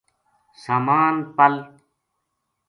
[0.63, 1.53] سامان پَل